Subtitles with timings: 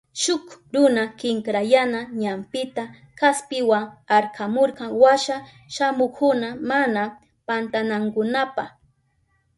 [0.21, 2.83] Shuk runa kinkrayana ñampita
[3.19, 3.79] kaspiwa
[4.17, 5.37] arkamurka washa
[5.75, 7.01] shamuhukkuna mana
[7.47, 8.63] pantanankunapa.